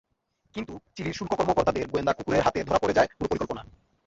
কিন্তু 0.55 0.73
চিলির 0.95 1.17
শুল্ক 1.17 1.31
কর্মকর্তাদের 1.35 1.89
গোয়েন্দা 1.91 2.13
কুকুরের 2.13 2.45
হাতে 2.45 2.59
ধরা 2.63 2.81
পড়ে 2.81 2.97
যায় 2.97 3.09
পুরো 3.11 3.29
পরিকল্পনা। 3.29 3.61